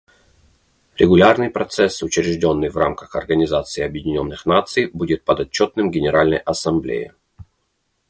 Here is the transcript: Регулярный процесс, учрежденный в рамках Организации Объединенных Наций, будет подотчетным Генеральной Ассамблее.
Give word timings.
Регулярный 0.97 1.51
процесс, 1.51 2.01
учрежденный 2.01 2.69
в 2.69 2.77
рамках 2.77 3.15
Организации 3.15 3.83
Объединенных 3.83 4.47
Наций, 4.47 4.89
будет 4.91 5.23
подотчетным 5.23 5.91
Генеральной 5.91 6.39
Ассамблее. 6.39 7.13